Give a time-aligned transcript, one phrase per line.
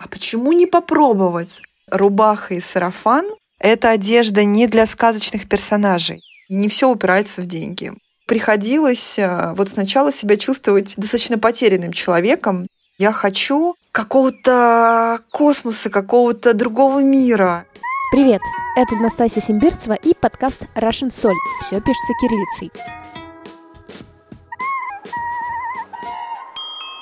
[0.00, 1.60] А почему не попробовать?
[1.90, 3.26] Рубаха и сарафан—
[3.58, 6.22] это одежда не для сказочных персонажей.
[6.48, 7.92] И не все упирается в деньги.
[8.26, 12.66] Приходилось э, вот сначала себя чувствовать достаточно потерянным человеком.
[12.96, 17.66] Я хочу какого-то космоса, какого-то другого мира.
[18.10, 18.40] Привет,
[18.76, 21.36] это Настасья Симбирцева и подкаст Russian Соль.
[21.60, 22.72] Все пишется кириллицей.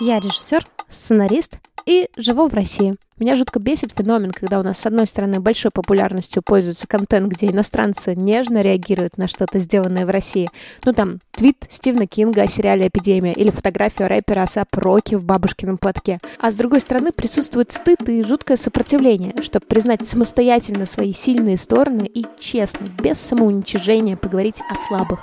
[0.00, 1.58] Я режиссер, сценарист
[1.88, 2.94] и живу в России.
[3.18, 7.46] Меня жутко бесит феномен, когда у нас, с одной стороны, большой популярностью пользуется контент, где
[7.46, 10.50] иностранцы нежно реагируют на что-то, сделанное в России.
[10.84, 15.78] Ну, там, твит Стивена Кинга о сериале «Эпидемия» или фотография рэпера Асап Роки в бабушкином
[15.78, 16.20] платке.
[16.38, 22.04] А с другой стороны, присутствует стыд и жуткое сопротивление, чтобы признать самостоятельно свои сильные стороны
[22.04, 25.20] и честно, без самоуничижения поговорить о слабых.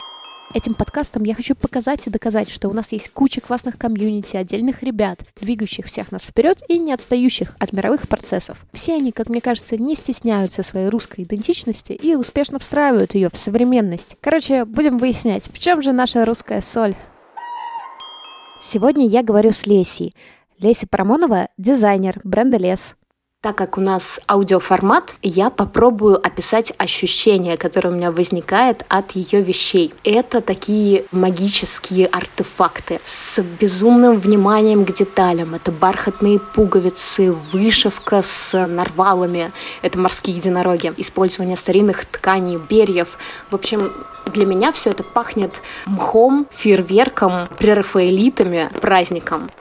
[0.55, 4.84] Этим подкастом я хочу показать и доказать, что у нас есть куча классных комьюнити, отдельных
[4.84, 8.58] ребят, двигающих всех нас вперед и не отстающих от мировых процессов.
[8.72, 13.38] Все они, как мне кажется, не стесняются своей русской идентичности и успешно встраивают ее в
[13.38, 14.15] современность.
[14.21, 16.96] Короче, будем выяснять, в чем же наша русская соль.
[18.63, 20.13] Сегодня я говорю с Лесей.
[20.58, 22.96] Леся Парамонова– дизайнер бренда «Лес».
[23.46, 29.41] Так как у нас аудиоформат, я попробую описать ощущение, которое у меня возникает от ее
[29.41, 29.93] вещей.
[30.04, 35.54] Это такие магические артефакты с безумным вниманием к деталям.
[35.54, 39.52] Это бархатные пуговицы, вышивка с нарвалами.
[39.84, 40.91] Это морские единороги.
[40.98, 43.20] Использование старинных тканей, берьев.
[43.52, 43.93] В общем,
[44.34, 49.52] для меня все это пахнет мхом, фейерверком, прерафаэлитами, праздником.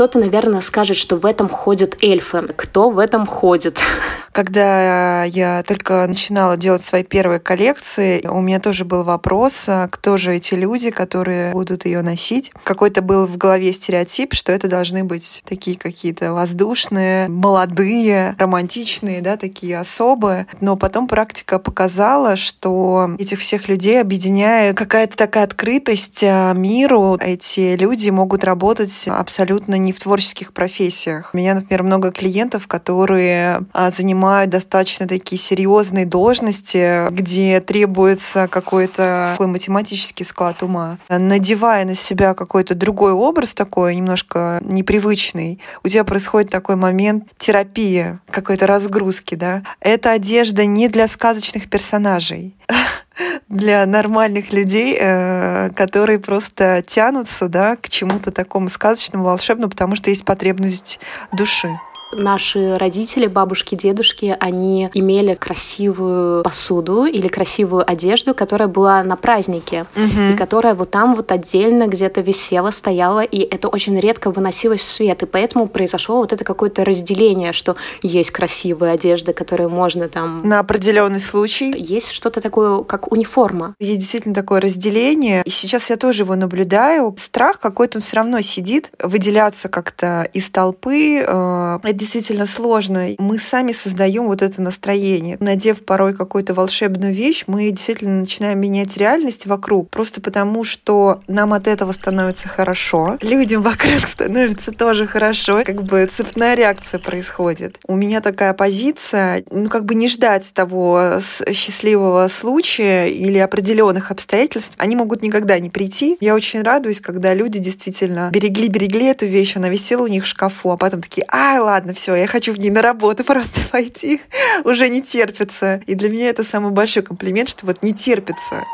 [0.00, 2.48] Кто-то, наверное, скажет, что в этом ходят эльфы.
[2.56, 3.78] Кто в этом ходит?
[4.32, 10.16] Когда я только начинала делать свои первые коллекции, у меня тоже был вопрос, а кто
[10.16, 12.52] же эти люди, которые будут ее носить.
[12.64, 19.36] Какой-то был в голове стереотип, что это должны быть такие какие-то воздушные, молодые, романтичные, да,
[19.36, 20.46] такие особые.
[20.60, 27.18] Но потом практика показала, что этих всех людей объединяет какая-то такая открытость а, миру.
[27.20, 31.30] Эти люди могут работать абсолютно не в творческих профессиях.
[31.32, 39.30] У меня, например, много клиентов, которые а, занимают достаточно такие серьезные должности, где требуется какой-то
[39.32, 40.98] такой математический склад ума.
[41.08, 48.18] Надевая на себя какой-то другой образ такой, немножко непривычный, у тебя происходит такой момент терапии,
[48.30, 49.62] какой-то разгрузки, да.
[49.80, 52.54] Эта одежда не для сказочных персонажей
[53.48, 60.10] для нормальных людей, э, которые просто тянутся да, к чему-то такому сказочному, волшебному, потому что
[60.10, 61.00] есть потребность
[61.32, 61.70] души.
[62.12, 69.86] Наши родители, бабушки, дедушки, они имели красивую посуду или красивую одежду, которая была на празднике,
[69.94, 70.32] угу.
[70.32, 74.84] и которая вот там вот отдельно где-то висела, стояла, и это очень редко выносилось в
[74.84, 75.22] свет.
[75.22, 80.42] И поэтому произошло вот это какое-то разделение, что есть красивая одежда, которую можно там...
[80.44, 81.72] На определенный случай.
[81.76, 83.74] Есть что-то такое, как униформа.
[83.78, 85.42] Есть действительно такое разделение.
[85.44, 87.14] И сейчас я тоже его наблюдаю.
[87.18, 91.24] Страх какой-то он все равно сидит, выделяться как-то из толпы.
[91.26, 93.08] Э, действительно сложно.
[93.18, 95.36] Мы сами создаем вот это настроение.
[95.38, 99.90] Надев порой какую-то волшебную вещь, мы действительно начинаем менять реальность вокруг.
[99.90, 103.18] Просто потому, что нам от этого становится хорошо.
[103.20, 105.62] Людям вокруг становится тоже хорошо.
[105.64, 107.78] Как бы цепная реакция происходит.
[107.86, 111.20] У меня такая позиция, ну как бы не ждать того
[111.52, 114.74] счастливого случая или определенных обстоятельств.
[114.78, 116.16] Они могут никогда не прийти.
[116.20, 120.70] Я очень радуюсь, когда люди действительно берегли-берегли эту вещь, она висела у них в шкафу,
[120.70, 124.20] а потом такие, ай, ладно, ладно, все, я хочу в ней на работу просто пойти,
[124.64, 125.80] уже не терпится.
[125.86, 128.64] И для меня это самый большой комплимент, что вот не терпится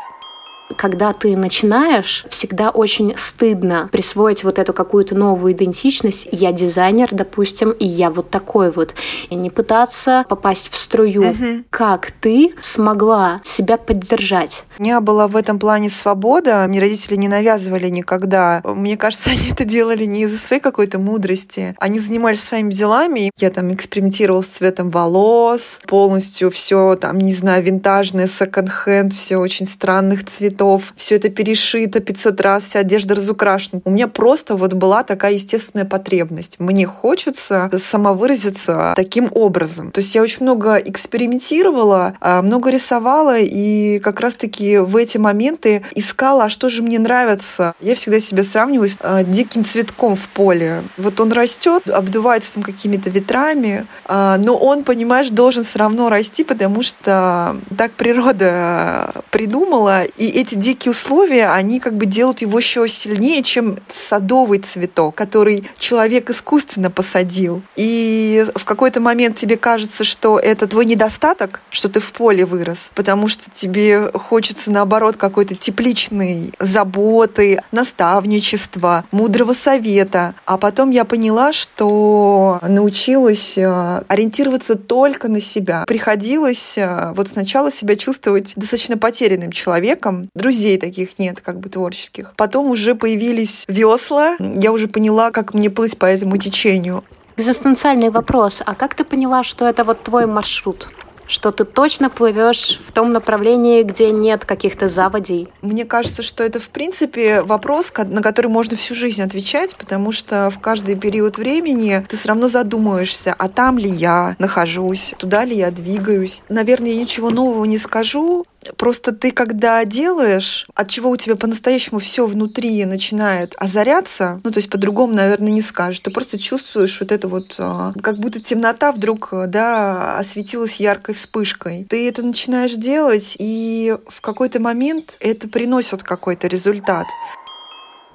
[0.75, 6.27] когда ты начинаешь, всегда очень стыдно присвоить вот эту какую-то новую идентичность.
[6.31, 8.93] Я дизайнер, допустим, и я вот такой вот.
[9.29, 11.29] И не пытаться попасть в струю.
[11.29, 11.63] Угу.
[11.69, 14.63] Как ты смогла себя поддержать?
[14.77, 16.65] У меня была в этом плане свобода.
[16.67, 18.61] Мне родители не навязывали никогда.
[18.63, 21.75] Мне кажется, они это делали не из-за своей какой-то мудрости.
[21.79, 23.31] Они занимались своими делами.
[23.37, 29.65] Я там экспериментировала с цветом волос, полностью все там, не знаю, винтажное, секонд-хенд, все очень
[29.65, 33.81] странных цветов цветов, все это перешито 500 раз, вся одежда разукрашена.
[33.85, 36.55] У меня просто вот была такая естественная потребность.
[36.59, 39.91] Мне хочется самовыразиться таким образом.
[39.91, 45.83] То есть я очень много экспериментировала, а, много рисовала, и как раз-таки в эти моменты
[45.95, 47.73] искала, а что же мне нравится.
[47.79, 50.83] Я всегда себя сравниваю с а, диким цветком в поле.
[50.97, 56.43] Вот он растет, обдувается там какими-то ветрами, а, но он, понимаешь, должен все равно расти,
[56.43, 62.87] потому что так природа придумала, и эти дикие условия, они как бы делают его еще
[62.87, 67.61] сильнее, чем садовый цветок, который человек искусственно посадил.
[67.75, 72.91] И в какой-то момент тебе кажется, что это твой недостаток, что ты в поле вырос,
[72.95, 80.33] потому что тебе хочется, наоборот, какой-то тепличной заботы, наставничества, мудрого совета.
[80.45, 85.83] А потом я поняла, что научилась э, ориентироваться только на себя.
[85.87, 90.29] Приходилось э, вот сначала себя чувствовать достаточно потерянным человеком.
[90.37, 92.33] Друзей таких нет, как бы творческих.
[92.37, 94.35] Потом уже появились весла.
[94.39, 97.03] Я уже поняла, как мне плыть по этому течению.
[97.37, 98.61] Экзистенциальный вопрос.
[98.63, 100.89] А как ты поняла, что это вот твой маршрут?
[101.27, 105.49] что ты точно плывешь в том направлении, где нет каких-то заводей?
[105.61, 110.49] Мне кажется, что это, в принципе, вопрос, на который можно всю жизнь отвечать, потому что
[110.49, 115.55] в каждый период времени ты все равно задумываешься, а там ли я нахожусь, туда ли
[115.55, 116.43] я двигаюсь.
[116.49, 118.45] Наверное, я ничего нового не скажу,
[118.75, 124.57] Просто ты, когда делаешь, от чего у тебя по-настоящему все внутри начинает озаряться, ну, то
[124.57, 128.91] есть по-другому, наверное, не скажешь, ты просто чувствуешь вот это вот, а, как будто темнота
[128.91, 131.85] вдруг, да, осветилась яркой вспышкой.
[131.89, 137.05] Ты это начинаешь делать, и в какой-то момент это приносит какой-то результат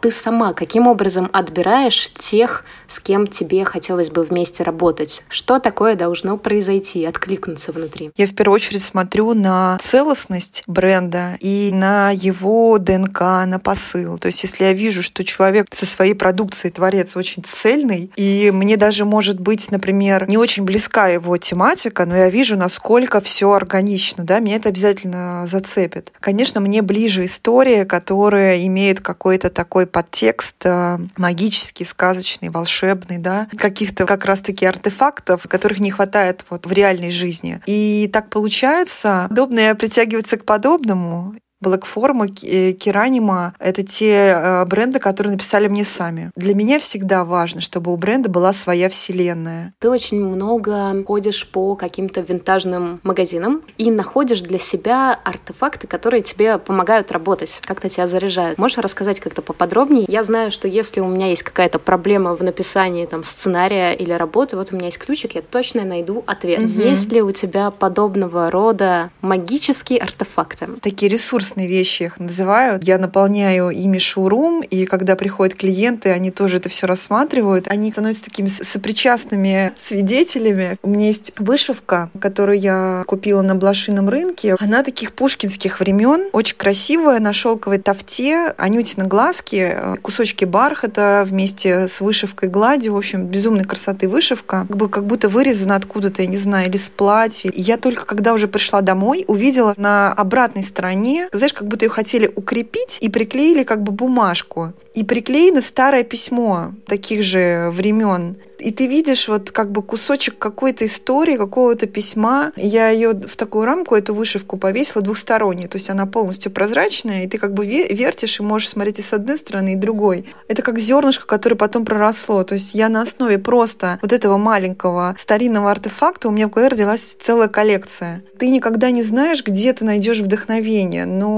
[0.02, 5.22] ты сама каким образом отбираешь тех, с кем тебе хотелось бы вместе работать?
[5.28, 8.10] Что такое должно произойти, откликнуться внутри?
[8.16, 14.19] Я в первую очередь смотрю на целостность бренда и на его ДНК, на посыл.
[14.19, 18.76] То есть если я вижу, что человек со своей продукцией творец очень цельный, и мне
[18.76, 24.25] даже может быть, например, не очень близка его тематика, но я вижу, насколько все органично,
[24.25, 26.12] да, меня это обязательно зацепит.
[26.19, 34.06] Конечно, мне ближе история, которая имеет какой-то такой подтекст э, магический, сказочный, волшебный, да, каких-то
[34.06, 37.60] как раз-таки артефактов, которых не хватает вот в реальной жизни.
[37.66, 45.32] И так получается, подобное притягивается к подобному, Блэкформа, э, Керанима— это те э, бренды, которые
[45.32, 46.32] написали мне сами.
[46.34, 49.72] Для меня всегда важно, чтобы у бренда была своя вселенная.
[49.78, 56.58] Ты очень много ходишь по каким-то винтажным магазинам и находишь для себя артефакты, которые тебе
[56.58, 58.58] помогают работать, как-то тебя заряжают.
[58.58, 60.06] Можешь рассказать как-то поподробнее?
[60.08, 64.56] Я знаю, что если у меня есть какая-то проблема в написании там сценария или работы,
[64.56, 66.58] вот у меня есть ключик, я точно найду ответ.
[66.58, 66.68] Угу.
[66.68, 70.68] Есть ли у тебя подобного рода магические артефакты?
[70.80, 72.84] Такие ресурсы классные вещи их называют.
[72.84, 77.69] Я наполняю ими шоурум, и когда приходят клиенты, они тоже это все рассматривают.
[77.69, 80.78] Они становятся такими сопричастными свидетелями.
[80.82, 84.56] У меня есть вышивка, которую я купила на блошином рынке.
[84.60, 92.00] Она таких пушкинских времен, очень красивая, на шелковой тафте, анютина глазки, кусочки бархата вместе с
[92.00, 92.94] вышивкой гладью.
[92.94, 94.66] В общем, безумной красоты вышивка.
[94.69, 97.50] Как, бы, как будто вырезана откуда-то, я не знаю, или с платья.
[97.50, 101.90] И я только когда уже пришла домой, увидела на обратной стороне знаешь, как будто ее
[101.90, 104.72] хотели укрепить и приклеили как бы бумажку.
[104.94, 110.86] И приклеено старое письмо таких же времен и ты видишь вот как бы кусочек какой-то
[110.86, 112.52] истории, какого-то письма.
[112.56, 117.26] Я ее в такую рамку, эту вышивку повесила двухстороннюю, то есть она полностью прозрачная, и
[117.26, 120.26] ты как бы вертишь и можешь смотреть и с одной стороны, и другой.
[120.48, 122.44] Это как зернышко, которое потом проросло.
[122.44, 126.68] То есть я на основе просто вот этого маленького старинного артефакта у меня в голове
[126.68, 128.22] родилась целая коллекция.
[128.38, 131.31] Ты никогда не знаешь, где ты найдешь вдохновение, но,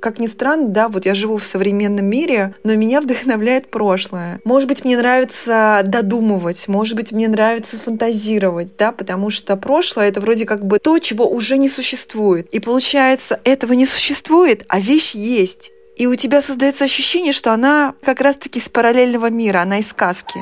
[0.00, 4.40] как ни странно, да, вот я живу в современном мире, но меня вдохновляет прошлое.
[4.44, 10.20] Может быть, мне нравится додумывать, может быть, мне нравится фантазировать, да, потому что прошлое— это
[10.20, 12.48] вроде как бы то, чего уже не существует.
[12.50, 15.72] И получается, этого не существует, а вещь есть.
[15.96, 20.40] И у тебя создается ощущение, что она как раз-таки из параллельного мира, она из сказки.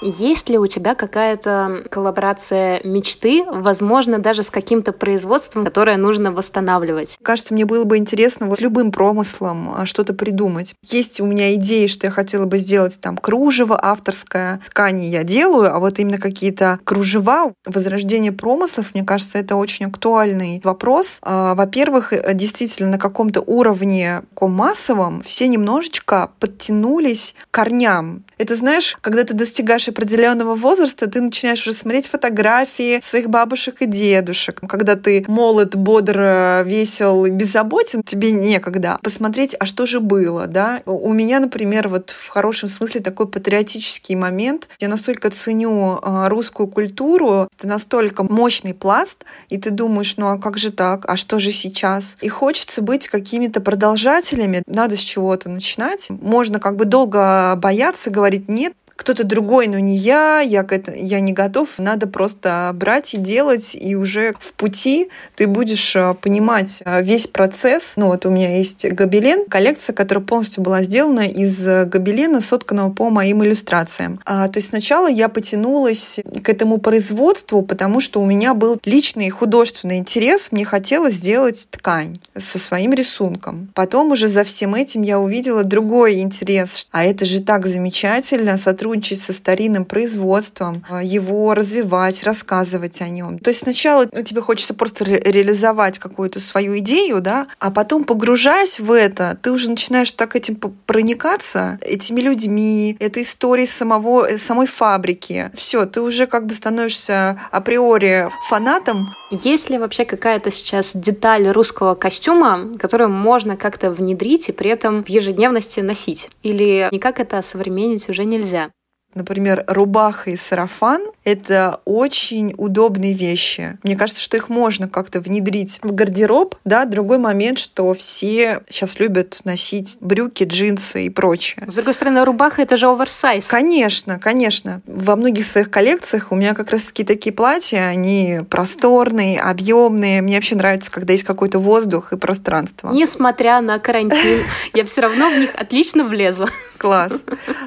[0.00, 7.16] Есть ли у тебя какая-то коллаборация мечты, возможно, даже с каким-то производством, которое нужно восстанавливать?
[7.22, 10.74] Кажется, мне было бы интересно вот любым промыслом а, что-то придумать.
[10.84, 14.60] Есть у меня идеи, что я хотела бы сделать там кружево авторское.
[14.70, 20.60] Ткани я делаю, а вот именно какие-то кружева, возрождение промыслов, мне кажется, это очень актуальный
[20.62, 21.18] вопрос.
[21.22, 28.24] А, во-первых, э, действительно, на каком-то уровне массовом все немножечко подтянулись к корням.
[28.38, 33.86] Это знаешь, когда ты достигаешь определенного возраста ты начинаешь уже смотреть фотографии своих бабушек и
[33.86, 34.60] дедушек.
[34.68, 40.82] Когда ты молод, бодр, весел и беззаботен, тебе некогда посмотреть, а что же было, да?
[40.86, 44.68] У меня, например, вот в хорошем смысле такой патриотический момент.
[44.78, 50.38] Я настолько ценю а, русскую культуру, это настолько мощный пласт, и ты думаешь, ну а
[50.38, 51.04] как же так?
[51.08, 52.16] А что же сейчас?
[52.20, 54.62] И хочется быть какими-то продолжателями.
[54.66, 56.06] Надо с чего-то начинать.
[56.08, 60.92] Можно как бы долго бояться, говорить нет, кто-то другой, но не я, я, к это,
[60.92, 66.14] я не готов, надо просто брать и делать, и уже в пути ты будешь э,
[66.20, 67.92] понимать э, весь процесс.
[67.94, 73.08] Ну вот у меня есть гобелен, коллекция, которая полностью была сделана из гобелена, сотканного по
[73.08, 74.20] моим иллюстрациям.
[74.24, 79.30] А, то есть сначала я потянулась к этому производству, потому что у меня был личный
[79.30, 83.68] художественный интерес, мне хотелось сделать ткань со своим рисунком.
[83.74, 89.20] Потом уже за всем этим я увидела другой интерес, а это же так замечательно сотрудничать
[89.20, 93.38] со старинным производством, его развивать, рассказывать о нем.
[93.38, 98.04] То есть сначала ну, тебе хочется просто ре- реализовать какую-то свою идею, да, а потом
[98.04, 104.38] погружаясь в это, ты уже начинаешь так этим проникаться, этими людьми, этой историей самого, э,
[104.38, 105.50] самой фабрики.
[105.54, 109.06] Все, ты уже как бы становишься априори фанатом.
[109.30, 115.04] Есть ли вообще какая-то сейчас деталь русского костюма, которую можно как-то внедрить и при этом
[115.04, 116.30] в ежедневности носить?
[116.42, 118.70] Или никак это современнить уже нельзя?
[119.14, 123.78] Например, рубаха и сарафан— это очень удобные вещи.
[123.82, 126.56] Мне кажется, что их можно как-то внедрить в гардероб.
[126.64, 131.64] Да, другой момент, что все сейчас любят носить брюки, джинсы и прочее.
[131.66, 133.46] С другой стороны, рубаха— это же оверсайз.
[133.46, 134.82] Конечно, конечно.
[134.86, 140.22] Во многих своих коллекциях у меня как раз таки такие платья, они просторные, объемные.
[140.22, 142.90] Мне вообще нравится, когда есть какой-то воздух и пространство.
[142.92, 144.42] Несмотря на карантин,
[144.74, 146.48] я все равно в них отлично влезла.
[146.78, 147.12] Класс.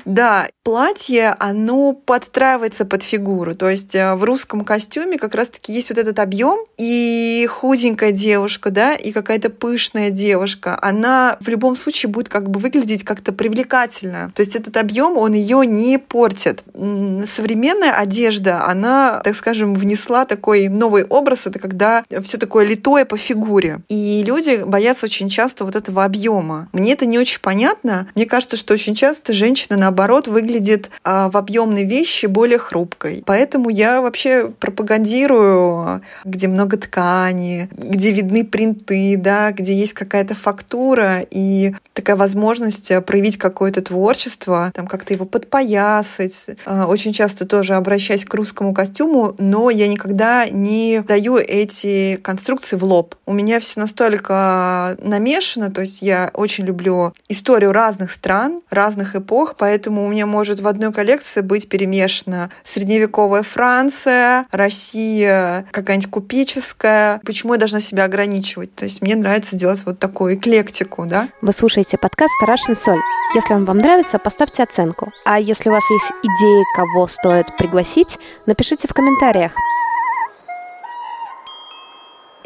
[0.06, 3.56] Да, платье, оно подстраивается под фигуру.
[3.56, 8.70] То есть э, в русском костюме как раз-таки есть вот этот объем, и худенькая девушка,
[8.72, 14.32] да, и какая-то пышная девушка, она в любом случае будет как бы выглядеть как-то привлекательно.
[14.36, 16.64] То есть этот объем, он ее не портит.
[16.74, 23.18] Современная одежда, она, так скажем, внесла такой новый образ, это когда все такое литое по
[23.18, 23.80] фигуре.
[23.90, 26.70] И люди боятся очень часто вот этого объема.
[26.74, 28.08] Мне это не очень понятно.
[28.16, 33.24] Мне кажется, что очень часто женщина, наоборот, выглядит а, в объемной вещи более хрупкой.
[33.26, 41.26] Поэтому я вообще пропагандирую, где много ткани, где видны принты, да, где есть какая-то фактура
[41.32, 46.52] и такая возможность проявить какое-то творчество, там как-то его подпоясать.
[46.66, 52.76] А, очень часто тоже обращаясь к русскому костюму, но я никогда не даю эти конструкции
[52.76, 53.16] в лоб.
[53.26, 59.16] У меня все настолько намешано, то есть я очень люблю историю разных стран, разных разных
[59.16, 67.22] эпох, поэтому у меня может в одной коллекции быть перемешана средневековая Франция, Россия, какая-нибудь купеческая.
[67.26, 68.76] Почему я должна себя ограничивать?
[68.76, 71.30] То есть мне нравится делать вот такую эклектику, да?
[71.42, 73.00] Вы слушаете подкаст «Тарашин соль».
[73.34, 75.14] Если он вам нравится, поставьте оценку.
[75.26, 79.54] А если у вас есть идеи, кого стоит пригласить, напишите в комментариях.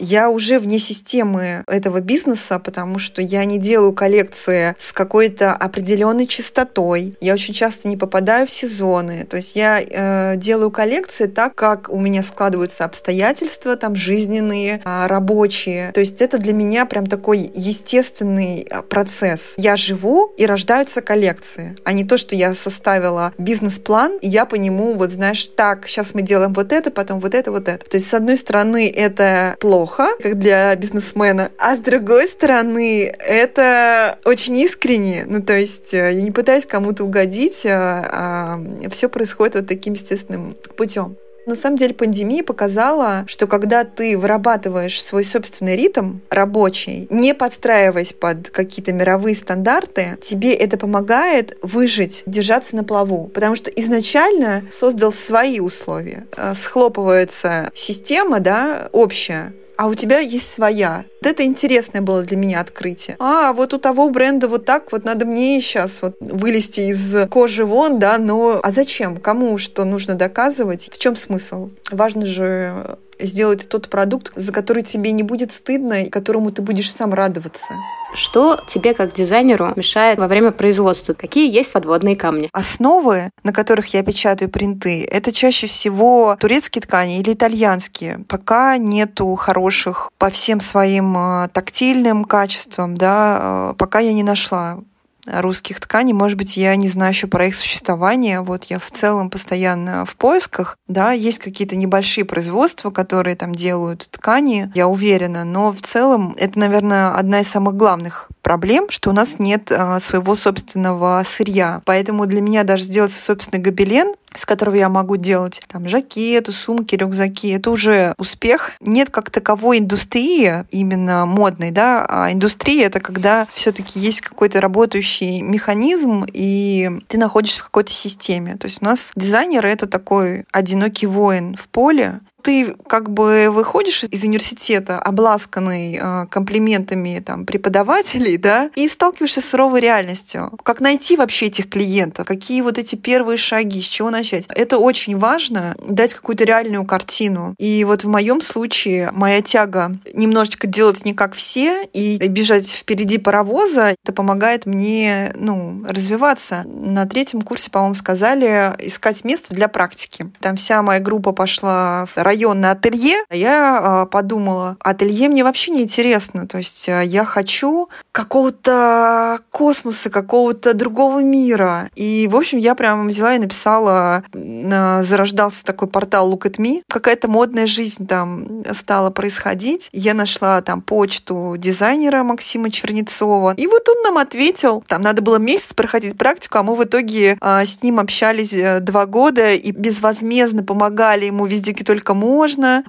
[0.08, 6.28] Я уже вне системы этого бизнеса, потому что я не делаю коллекции с какой-то определенной
[6.28, 7.16] частотой.
[7.22, 9.26] Я очень часто не попадаю в сезоны.
[9.28, 15.08] То есть я э, делаю коллекции так, как у меня складываются обстоятельства, там жизненные, э,
[15.08, 15.92] рабочие.
[15.94, 19.56] То есть это для меня прям такой естественный а, процесс.
[19.58, 24.54] Я живу и рождаются коллекции, а не то, что я составила бизнес-план, и я по
[24.54, 27.84] нему, вот знаешь, так, сейчас мы делаем вот это, потом вот это, вот это.
[27.90, 33.14] То есть, с одной стороны, это плохо, плохо, как для бизнесмена, а с другой стороны,
[33.20, 35.26] это очень искренне.
[35.28, 39.94] Ну, то есть э, я не пытаюсь кому-то угодить, а, а все происходит вот таким
[39.94, 41.16] естественным путем.
[41.46, 48.14] На самом деле пандемия показала, что когда ты вырабатываешь свой собственный ритм рабочий, не подстраиваясь
[48.14, 53.30] под какие-то мировые стандарты, тебе это помогает выжить, держаться на плаву.
[53.32, 56.26] Потому что изначально создал свои условия.
[56.36, 61.06] Э, схлопывается система, да, общая, а у тебя есть своя.
[61.22, 63.16] Вот это интересное было для меня открытие.
[63.20, 67.66] А, вот у того бренда вот так вот надо мне сейчас вот вылезти из кожи
[67.66, 69.18] вон, да, но а зачем?
[69.18, 70.90] Кому что нужно доказывать?
[70.92, 71.70] В чем смысл?
[71.92, 76.92] Важно же сделать тот продукт, за который тебе не будет стыдно и которому ты будешь
[76.92, 77.74] сам радоваться.
[78.14, 81.14] Что тебе как дизайнеру мешает во время производства?
[81.14, 82.50] Какие есть подводные камни?
[82.54, 88.20] Основы, на которых я печатаю принты, это чаще всего турецкие ткани или итальянские.
[88.30, 94.80] Пока нету хороших по всем своим э, тактильным качествам, да, э, пока я не нашла
[95.26, 96.14] русских тканей.
[96.14, 98.42] Может быть, я не знаю еще про их существование.
[98.42, 100.78] Вот я в целом постоянно в поисках.
[100.88, 105.44] Да, есть какие-то небольшие производства, которые там делают ткани, я уверена.
[105.44, 110.00] Но в целом это, наверное, одна из самых главных проблем, что у нас нет а,
[110.00, 111.82] своего собственного сырья.
[111.84, 116.94] Поэтому для меня даже сделать собственный гобелен с которого я могу делать там жакеты, сумки,
[116.96, 117.52] рюкзаки.
[117.52, 118.74] Это уже успех.
[118.82, 124.60] Нет как таковой индустрии, именно модной, да, а индустрия— это когда все таки есть какой-то
[124.60, 128.58] работающий механизм, и ты находишься в какой-то системе.
[128.58, 134.04] То есть у нас дизайнер— это такой одинокий воин в поле, ты как бы выходишь
[134.04, 140.52] из университета, обласканный э, комплиментами там, преподавателей, да, и сталкиваешься с суровой реальностью.
[140.62, 142.28] Как найти вообще этих клиентов?
[142.28, 143.82] Какие вот эти первые шаги?
[143.82, 144.46] С чего начать?
[144.50, 147.56] Это очень важно, дать какую-то реальную картину.
[147.58, 153.18] И вот в моем случае моя тяга немножечко делать не как все и бежать впереди
[153.18, 156.64] паровоза, это помогает мне ну, развиваться.
[156.68, 160.30] На третьем курсе, по-моему, сказали искать место для практики.
[160.42, 163.24] Там вся моя группа пошла в районное ателье.
[163.32, 166.48] Я а, подумала, ателье мне вообще не интересно.
[166.48, 171.90] То есть а, я хочу какого-то космоса, какого-то другого мира.
[171.96, 176.82] И, в общем, я прям взяла и написала, зарождался такой портал Look at Me.
[176.90, 179.90] Какая-то модная жизнь там стала происходить.
[179.94, 183.54] Я нашла там почту дизайнера Максима Чернецова.
[183.56, 184.84] И вот он нам ответил.
[184.88, 188.80] Там надо было месяц проходить практику, а мы в итоге а, с ним общались э,
[188.82, 192.25] два года и безвозмездно помогали ему везде, где только можно,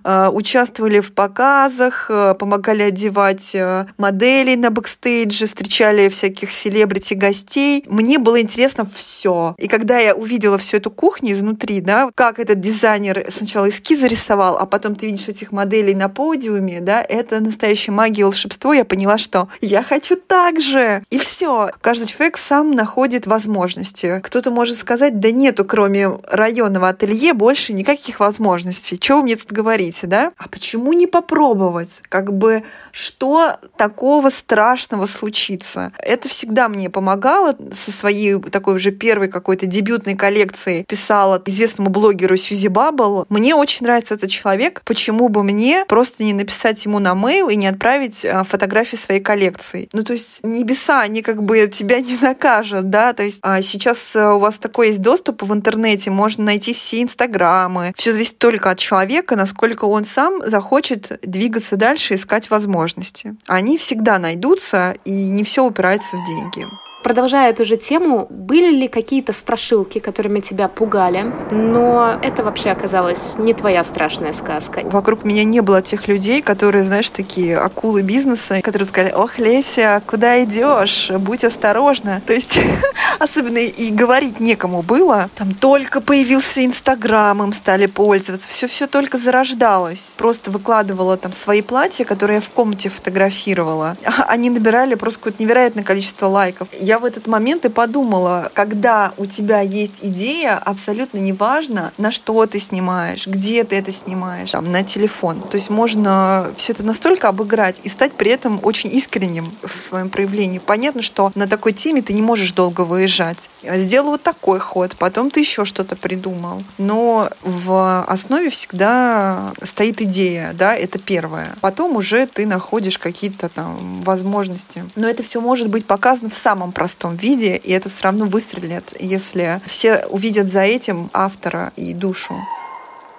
[0.04, 7.84] э, участвовали в показах, э, помогали одевать э, моделей на бэкстейдже, встречали всяких селебрити гостей.
[7.86, 9.54] Мне было интересно все.
[9.58, 14.56] И когда я увидела всю эту кухню изнутри, да, как этот дизайнер сначала эскизы рисовал,
[14.58, 18.72] а потом ты видишь этих моделей на подиуме, да, это настоящая магия волшебство.
[18.72, 21.02] Я поняла, что я хочу так же.
[21.10, 21.70] И все.
[21.80, 24.20] Каждый человек сам находит возможности.
[24.22, 28.98] Кто-то может сказать, да нету, кроме районного ателье, больше никаких возможностей.
[28.98, 30.30] Чего мне тут говорите, да?
[30.38, 32.02] А почему не попробовать?
[32.08, 35.92] Как бы, что такого страшного случится?
[35.98, 40.84] Это всегда мне помогало со своей такой уже первой какой-то дебютной коллекцией.
[40.84, 43.26] Писала известному блогеру Сьюзи Баббл.
[43.28, 44.82] Мне очень нравится этот человек.
[44.84, 49.20] Почему бы мне просто не написать ему на мейл и не отправить а, фотографии своей
[49.20, 49.88] коллекции?
[49.92, 53.12] Ну, то есть небеса, они как бы тебя не накажут, да?
[53.12, 57.02] То есть а сейчас э, у вас такой есть доступ в интернете, можно найти все
[57.02, 57.92] инстаграмы.
[57.96, 63.34] Все зависит только от человека человека, насколько он сам захочет двигаться дальше, искать возможности.
[63.46, 66.66] Они всегда найдутся, и не все упирается в деньги.
[67.02, 73.36] Продолжая эту же тему, были ли какие-то страшилки, которыми тебя пугали, но это вообще оказалось
[73.38, 74.80] не твоя страшная сказка?
[74.82, 80.02] Вокруг меня не было тех людей, которые, знаешь, такие акулы бизнеса, которые сказали, ох, Леся,
[80.04, 81.12] куда идешь?
[81.16, 82.20] Будь осторожна.
[82.26, 82.60] То есть
[83.18, 85.30] особенно и говорить некому было.
[85.34, 88.48] Там только появился Инстаграм, им стали пользоваться.
[88.48, 90.14] Все-все только зарождалось.
[90.18, 93.96] Просто выкладывала там свои платья, которые я в комнате фотографировала.
[94.26, 96.68] Они набирали просто какое-то невероятное количество лайков.
[96.80, 102.46] Я в этот момент и подумала, когда у тебя есть идея, абсолютно неважно, на что
[102.46, 105.40] ты снимаешь, где ты это снимаешь, там, на телефон.
[105.40, 110.08] То есть можно все это настолько обыграть и стать при этом очень искренним в своем
[110.08, 110.58] проявлении.
[110.58, 113.48] Понятно, что на такой теме ты не можешь долго выезжать.
[113.62, 116.62] Сделал вот такой ход, потом ты еще что-то придумал.
[116.78, 121.56] Но в основе всегда стоит идея, да, это первое.
[121.60, 124.84] Потом уже ты находишь какие-то там возможности.
[124.96, 128.94] Но это все может быть показано в самом простом виде, и это все равно выстрелит,
[128.98, 132.34] если все увидят за этим автора и душу.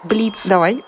[0.04, 0.42] Блиц.
[0.46, 0.84] Давай.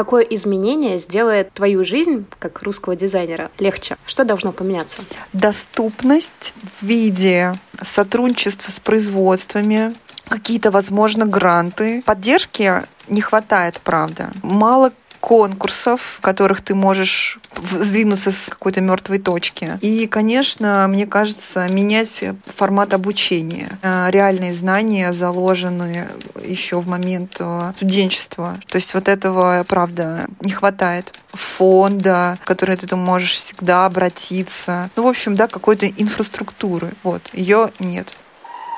[0.00, 3.98] Какое изменение сделает твою жизнь, как русского дизайнера, легче?
[4.06, 5.02] Что должно поменяться?
[5.34, 9.94] Доступность в виде сотрудничества с производствами,
[10.26, 12.02] какие-то, возможно, гранты.
[12.06, 14.30] Поддержки не хватает, правда.
[14.42, 19.78] Мало конкурсов, в которых ты можешь сдвинуться с какой-то мертвой точки.
[19.80, 23.68] И, конечно, мне кажется, менять формат обучения.
[23.82, 26.08] Э, реальные знания заложены
[26.44, 28.58] еще в момент э, студенчества.
[28.66, 31.14] То есть вот этого, правда, не хватает.
[31.32, 34.90] Фонда, в который ты можешь всегда обратиться.
[34.96, 36.92] Ну, в общем, да, какой-то инфраструктуры.
[37.02, 38.14] Вот, ее нет.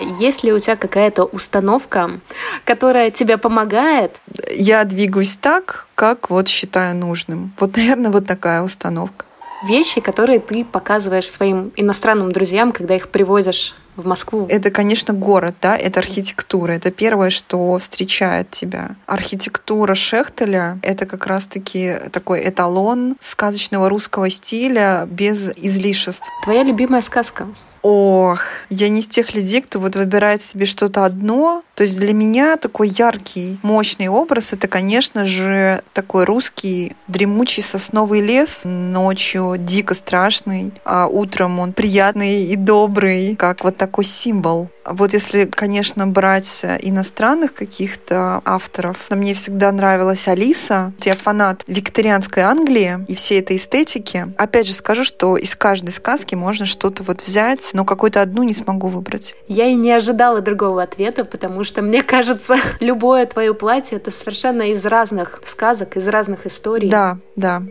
[0.01, 2.21] Есть ли у тебя какая-то установка,
[2.65, 4.21] которая тебе помогает?
[4.51, 7.53] Я двигаюсь так, как вот считаю нужным.
[7.59, 9.27] Вот, наверное, вот такая установка.
[9.65, 14.47] Вещи, которые ты показываешь своим иностранным друзьям, когда их привозишь в Москву?
[14.49, 16.73] Это, конечно, город, да, это архитектура.
[16.73, 18.97] Это первое, что встречает тебя.
[19.07, 26.29] Архитектура Шехтеля— это как раз-таки такой эталон сказочного русского стиля без излишеств.
[26.43, 27.47] Твоя любимая сказка?
[27.83, 28.41] Ох,
[28.71, 31.65] я не из тех людей, кто вот выбирает себе что-то одно.
[31.75, 38.21] То есть для меня такой яркий, мощный образ— это, конечно же, такой русский дремучий сосновый
[38.21, 38.63] лес.
[38.65, 44.71] Ночью дико страшный, а утром он приятный и добрый, как вот такой символ.
[44.85, 50.93] Вот если, конечно, брать иностранных каких-то авторов, мне всегда нравилась Алиса.
[51.03, 54.35] Я фанат викторианской Англии и всей этой эстетики.
[54.37, 58.53] Опять же скажу, что из каждой сказки можно что-то вот взять, но какую-то одну не
[58.53, 59.35] смогу выбрать.
[59.49, 64.71] Я и не ожидала другого ответа, потому что мне кажется, любое твое платье это совершенно
[64.71, 66.89] из разных сказок, из разных историй.
[66.89, 67.63] Да, да.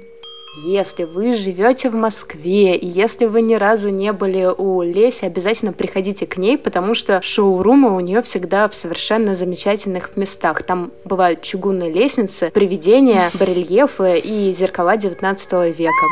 [0.66, 5.72] Если вы живете в Москве, и если вы ни разу не были у Леси, обязательно
[5.72, 10.64] приходите к ней, потому что шоурумы у нее всегда в совершенно замечательных местах.
[10.64, 16.06] Там бывают чугунные лестницы, привидения, барельефы и зеркала 19 века.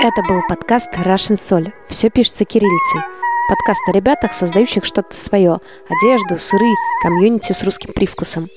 [0.00, 1.70] Это был подкаст Russian Soul.
[1.88, 3.13] Все пишется кириллицей.
[3.46, 5.58] Подкаст о ребятах, создающих что-то свое.
[5.86, 8.48] Одежду, сыры, комьюнити с русским привкусом.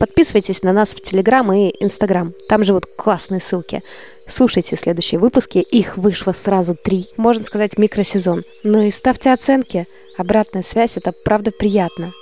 [0.00, 2.32] Подписывайтесь на нас в Телеграм и Инстаграм.
[2.48, 3.78] Там живут классные ссылки.
[4.28, 5.58] Слушайте следующие выпуски.
[5.58, 7.08] Их вышло сразу три.
[7.16, 8.42] Можно сказать, микросезон.
[8.64, 9.86] Ну и ставьте оценки.
[10.18, 12.12] Обратная связь— это правда приятно.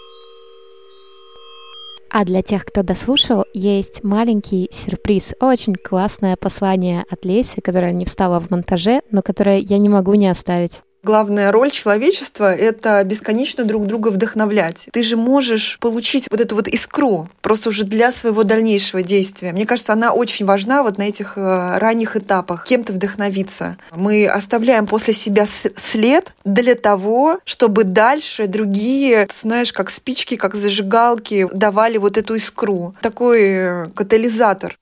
[2.10, 5.36] А для тех, кто дослушал, есть маленький сюрприз.
[5.40, 10.12] Очень классное послание от Леси, которое не встало в монтаже, но которое я не могу
[10.14, 10.82] не оставить.
[11.02, 14.88] Главная роль человечества— это бесконечно друг друга вдохновлять.
[14.92, 19.52] Ты же можешь получить вот эту вот искру просто уже для своего дальнейшего действия.
[19.52, 22.64] Мне кажется, она очень важна вот на этих э, ранних этапах.
[22.64, 23.78] Кем-то вдохновиться.
[23.94, 31.48] Мы оставляем после себя след для того, чтобы дальше другие, знаешь, как спички, как зажигалки,
[31.52, 32.94] давали вот эту искру.
[33.00, 34.76] Такой э, катализатор.